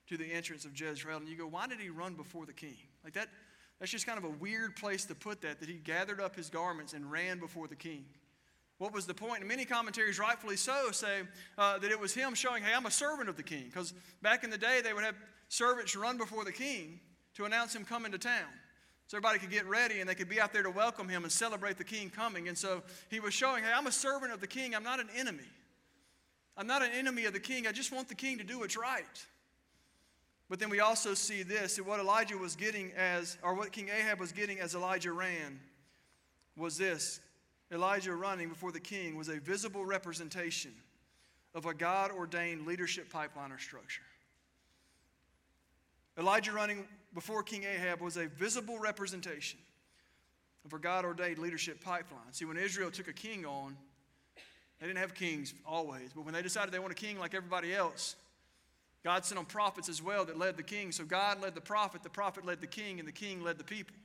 [0.09, 1.19] to the entrance of Jezreel.
[1.19, 2.77] And you go, why did he run before the king?
[3.05, 3.29] Like that,
[3.79, 6.51] that's just kind of a weird place to put that, that he gathered up his
[6.51, 8.07] garments and ran before the king.
[8.79, 9.41] What was the point?
[9.41, 11.23] And many commentaries, rightfully so, say
[11.57, 13.67] uh, that it was him showing, hey, I'm a servant of the king.
[13.67, 15.17] Because back in the day, they would have
[15.49, 17.01] servants run before the king
[17.35, 18.49] to announce him coming to town.
[19.09, 21.33] So everybody could get ready and they could be out there to welcome him and
[21.33, 22.47] celebrate the king coming.
[22.47, 24.75] And so he was showing, hey, I'm a servant of the king.
[24.75, 25.49] I'm not an enemy.
[26.59, 27.67] I'm not an enemy of the king.
[27.67, 29.27] I just want the king to do what's right.
[30.51, 33.89] But then we also see this that what Elijah was getting as, or what King
[33.89, 35.59] Ahab was getting as Elijah ran,
[36.55, 37.21] was this
[37.73, 40.73] Elijah running before the king was a visible representation
[41.55, 44.03] of a God ordained leadership pipeline or structure.
[46.19, 46.85] Elijah running
[47.19, 49.59] before King Ahab was a visible representation
[50.65, 52.31] of a God ordained leadership pipeline.
[52.31, 53.77] See, when Israel took a king on,
[54.79, 57.75] they didn't have kings always, but when they decided they want a king like everybody
[57.75, 58.15] else,
[59.03, 60.93] God sent them prophets as well that led the king.
[60.93, 63.65] So God led the prophet, the prophet led the king, and the king led the
[63.65, 63.97] people.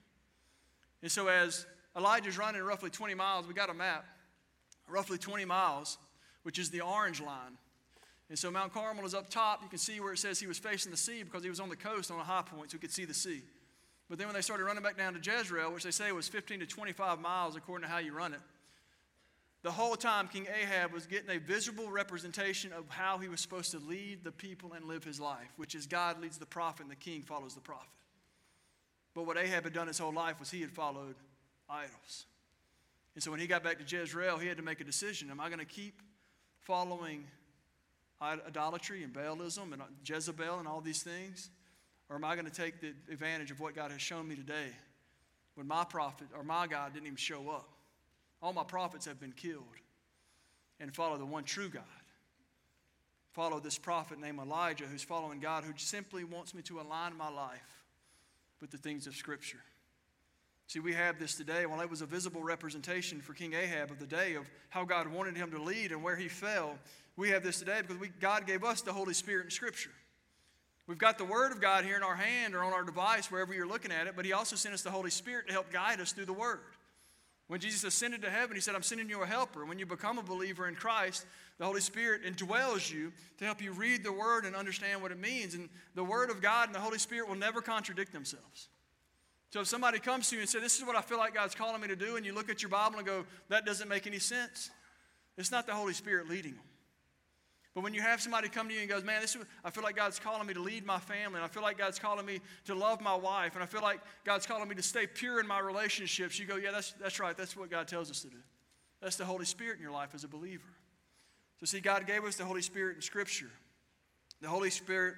[1.04, 4.08] And so as Elijah's running roughly 20 miles, we got a map,
[4.88, 5.99] roughly 20 miles,
[6.41, 7.60] which is the orange line.
[8.30, 9.62] And so Mount Carmel is up top.
[9.62, 11.70] You can see where it says he was facing the sea because he was on
[11.70, 13.42] the coast on a high point, so he could see the sea.
[14.10, 16.60] But then when they started running back down to Jezreel, which they say was 15
[16.60, 18.40] to 25 miles according to how you run it,
[19.64, 23.72] the whole time King Ahab was getting a visible representation of how he was supposed
[23.72, 26.92] to lead the people and live his life, which is God leads the prophet and
[26.92, 27.88] the king follows the prophet.
[29.14, 31.16] But what Ahab had done his whole life was he had followed
[31.70, 32.26] idols.
[33.16, 35.30] And so when he got back to Jezreel, he had to make a decision.
[35.32, 36.02] Am I going to keep
[36.60, 37.26] following
[38.24, 41.50] idolatry and Baalism and uh, Jezebel and all these things?
[42.10, 44.68] Or am I going to take the advantage of what God has shown me today
[45.56, 47.70] when my prophet or my God didn't even show up?
[48.42, 49.64] All my prophets have been killed.
[50.80, 51.84] And follow the one true God.
[53.32, 57.30] Follow this prophet named Elijah who's following God, who simply wants me to align my
[57.30, 57.86] life
[58.62, 59.60] with the things of Scripture.
[60.68, 61.66] See, we have this today.
[61.66, 65.08] Well, it was a visible representation for King Ahab of the day of how God
[65.08, 66.78] wanted him to lead and where he fell.
[67.16, 69.91] We have this today because we, God gave us the Holy Spirit in Scripture.
[70.88, 73.53] We've got the Word of God here in our hand or on our device, wherever
[73.53, 76.01] you're looking at it, but He also sent us the Holy Spirit to help guide
[76.01, 76.59] us through the Word.
[77.47, 79.66] When Jesus ascended to heaven, He said, I'm sending you a helper.
[79.66, 81.26] When you become a believer in Christ,
[81.57, 85.20] the Holy Spirit indwells you to help you read the Word and understand what it
[85.20, 85.53] means.
[85.53, 88.70] And the Word of God and the Holy Spirit will never contradict themselves.
[89.51, 91.55] So if somebody comes to you and says, This is what I feel like God's
[91.55, 94.07] calling me to do, and you look at your Bible and go, That doesn't make
[94.07, 94.70] any sense,
[95.38, 96.64] it's not the Holy Spirit leading them.
[97.74, 99.84] But when you have somebody come to you and goes, man, this is, I feel
[99.84, 102.39] like God's calling me to lead my family, and I feel like God's calling me
[102.65, 105.47] to love my wife, and I feel like God's calling me to stay pure in
[105.47, 107.36] my relationships, you go, yeah, that's, that's right.
[107.36, 108.38] That's what God tells us to do.
[109.01, 110.69] That's the Holy Spirit in your life as a believer.
[111.59, 113.49] So, see, God gave us the Holy Spirit in Scripture.
[114.39, 115.15] The Holy Spirit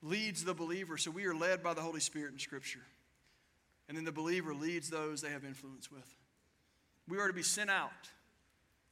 [0.00, 2.82] leads the believer, so we are led by the Holy Spirit in Scripture.
[3.88, 6.08] And then the believer leads those they have influence with.
[7.08, 8.10] We are to be sent out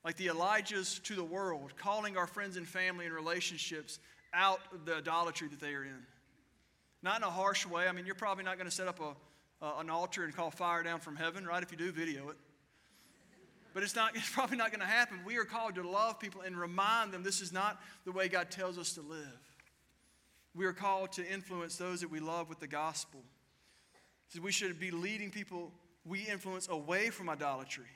[0.05, 3.99] like the Elijahs to the world, calling our friends and family and relationships
[4.35, 6.07] out of the idolatry that they are in.
[7.03, 7.89] Not in a harsh way.
[7.89, 10.51] I mean, you're probably not going to set up a, uh, an altar and call
[10.51, 11.63] fire down from heaven, right?
[11.63, 12.37] If you do, video it.
[13.73, 15.21] But it's, not, it's probably not going to happen.
[15.25, 18.51] We are called to love people and remind them this is not the way God
[18.51, 19.41] tells us to live.
[20.55, 23.21] We are called to influence those that we love with the gospel.
[24.29, 25.73] So we should be leading people
[26.07, 27.87] we influence away from idolatry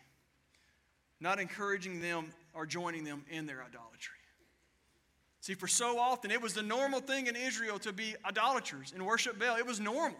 [1.20, 4.14] not encouraging them or joining them in their idolatry.
[5.40, 9.04] See, for so often, it was the normal thing in Israel to be idolaters and
[9.06, 9.56] worship Baal.
[9.56, 10.18] It was normal.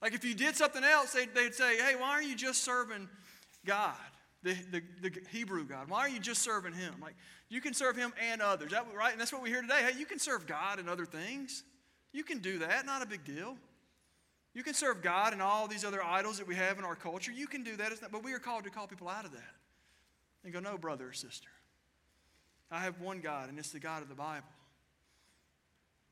[0.00, 3.08] Like if you did something else, they'd, they'd say, hey, why aren't you just serving
[3.64, 3.94] God,
[4.42, 5.88] the, the, the Hebrew God?
[5.88, 6.94] Why are you just serving Him?
[7.00, 7.14] Like,
[7.48, 9.12] you can serve Him and others, that, right?
[9.12, 9.80] And that's what we hear today.
[9.90, 11.64] Hey, you can serve God and other things.
[12.12, 13.56] You can do that, not a big deal.
[14.54, 17.32] You can serve God and all these other idols that we have in our culture.
[17.32, 19.54] You can do that, but we are called to call people out of that
[20.44, 21.48] and go, No, brother or sister.
[22.70, 24.48] I have one God, and it's the God of the Bible.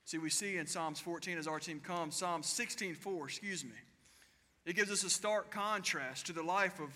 [0.04, 3.70] See, we see in Psalms 14 as our team comes, Psalm 16 4, excuse me.
[4.64, 6.90] It gives us a stark contrast to the life of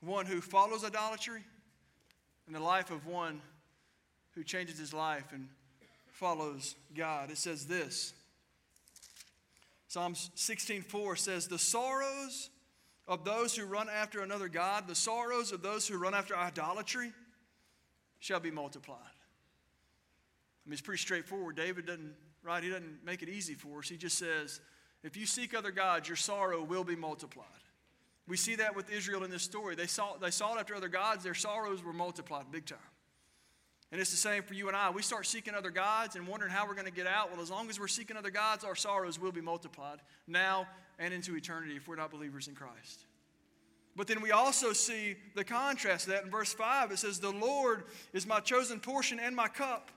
[0.00, 1.42] one who follows idolatry
[2.46, 3.40] and the life of one
[4.34, 5.48] who changes his life and
[6.10, 7.30] follows God.
[7.30, 8.12] It says this
[9.88, 12.50] Psalms 16:4 says, The sorrows
[13.12, 17.12] of those who run after another God, the sorrows of those who run after idolatry
[18.20, 18.96] shall be multiplied.
[18.98, 21.54] I mean, it's pretty straightforward.
[21.54, 22.62] David doesn't, right?
[22.62, 23.88] He doesn't make it easy for us.
[23.90, 24.60] He just says,
[25.02, 27.46] if you seek other gods, your sorrow will be multiplied.
[28.26, 29.74] We see that with Israel in this story.
[29.74, 32.78] They sought, they sought after other gods, their sorrows were multiplied big time.
[33.90, 34.88] And it's the same for you and I.
[34.88, 37.30] We start seeking other gods and wondering how we're going to get out.
[37.30, 40.66] Well, as long as we're seeking other gods, our sorrows will be multiplied now
[41.02, 43.06] and into eternity if we're not believers in Christ.
[43.96, 46.92] But then we also see the contrast that in verse 5.
[46.92, 49.90] It says, The Lord is my chosen portion and my cup.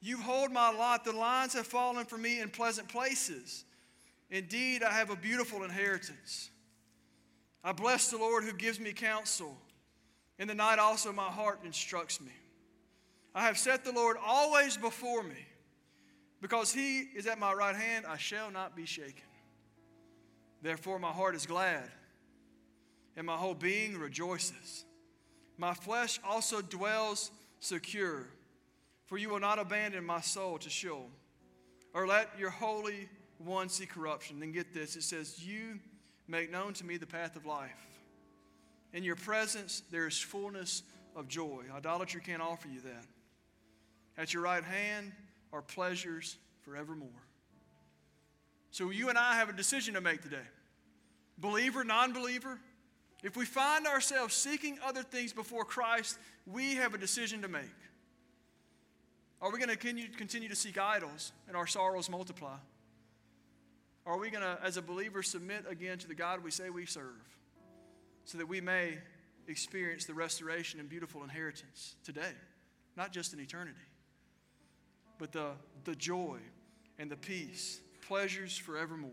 [0.00, 1.04] You hold my lot.
[1.04, 3.64] The lines have fallen for me in pleasant places.
[4.30, 6.50] Indeed, I have a beautiful inheritance.
[7.64, 9.56] I bless the Lord who gives me counsel.
[10.38, 12.32] In the night also my heart instructs me.
[13.34, 15.46] I have set the Lord always before me.
[16.42, 19.24] Because he is at my right hand, I shall not be shaken.
[20.64, 21.90] Therefore, my heart is glad,
[23.18, 24.86] and my whole being rejoices.
[25.58, 28.24] My flesh also dwells secure,
[29.04, 31.10] for you will not abandon my soul to Sheol,
[31.92, 34.40] or let your Holy One see corruption.
[34.40, 35.80] Then get this it says, You
[36.26, 38.00] make known to me the path of life.
[38.94, 40.82] In your presence, there is fullness
[41.14, 41.64] of joy.
[41.76, 43.04] Idolatry can't offer you that.
[44.16, 45.12] At your right hand
[45.52, 47.23] are pleasures forevermore.
[48.74, 50.48] So you and I have a decision to make today.
[51.38, 52.58] Believer, non believer,
[53.22, 57.78] if we find ourselves seeking other things before Christ, we have a decision to make.
[59.40, 62.56] Are we going to continue, to seek idols and our sorrows multiply?
[64.06, 66.84] Are we going to, as a believer, submit again to the God we say we
[66.84, 67.22] serve
[68.24, 68.98] so that we may
[69.46, 72.32] experience the restoration and beautiful inheritance today,
[72.96, 73.78] not just in eternity?
[75.18, 75.50] but the,
[75.84, 76.38] the joy
[76.98, 79.10] and the peace, pleasures forevermore.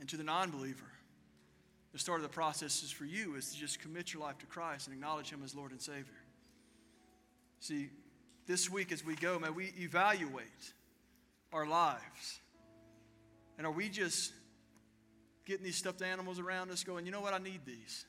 [0.00, 0.90] And to the non believer,
[1.92, 4.46] the start of the process is for you is to just commit your life to
[4.46, 6.04] Christ and acknowledge Him as Lord and Savior.
[7.60, 7.88] See,
[8.46, 10.72] this week as we go, may we evaluate
[11.52, 12.40] our lives.
[13.56, 14.32] And are we just
[15.44, 18.04] getting these stuffed animals around us going, you know what, I need these?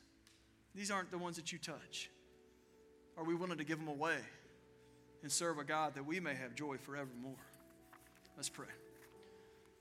[0.74, 2.10] These aren't the ones that you touch.
[3.16, 4.18] Are we willing to give them away?
[5.22, 7.34] and serve a God that we may have joy forevermore.
[8.36, 8.66] Let's pray.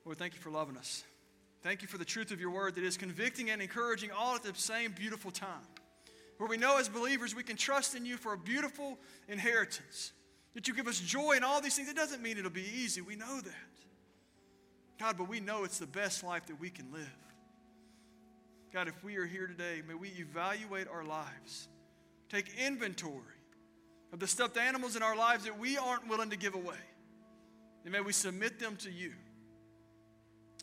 [0.06, 1.04] Lord, thank you for loving us.
[1.62, 4.43] Thank you for the truth of your word that is convicting and encouraging all at
[4.43, 5.68] the same beautiful time.
[6.38, 8.97] Where we know as believers we can trust in you for a beautiful
[9.28, 10.14] inheritance.
[10.56, 11.89] That you give us joy in all these things.
[11.89, 13.02] It doesn't mean it'll be easy.
[13.02, 13.54] We know that.
[15.00, 17.08] God, but we know it's the best life that we can live.
[18.74, 21.68] God, if we are here today, may we evaluate our lives,
[22.30, 23.14] take inventory
[24.14, 26.78] of the stuffed animals in our lives that we aren't willing to give away.
[27.84, 29.14] And may we submit them to you.